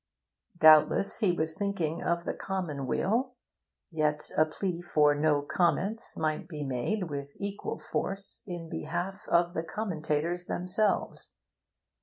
[0.57, 3.35] Doubtless he was thinking of the commonweal.
[3.91, 9.53] Yet a plea for no comments might be made, with equal force, in behalf of
[9.53, 11.35] the commentators themselves.